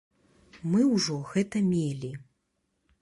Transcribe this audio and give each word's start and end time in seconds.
Мы 0.75 0.79
ўжо 0.93 1.17
гэта 1.33 1.57
мелі. 1.69 2.11